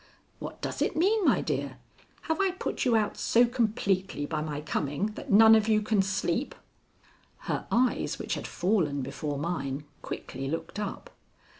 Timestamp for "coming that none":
4.59-5.53